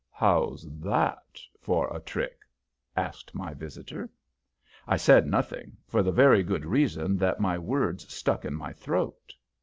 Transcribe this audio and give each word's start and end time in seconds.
"How's 0.09 0.67
that 0.79 1.39
for 1.59 1.95
a 1.95 1.99
trick?" 1.99 2.39
asked 2.97 3.35
my 3.35 3.53
visitor. 3.53 4.09
I 4.87 4.97
said 4.97 5.27
nothing, 5.27 5.77
for 5.85 6.01
the 6.01 6.11
very 6.11 6.41
good 6.41 6.65
reason 6.65 7.17
that 7.17 7.39
my 7.39 7.59
words 7.59 8.11
stuck 8.11 8.43
in 8.43 8.55
my 8.55 8.73
throat. 8.73 9.31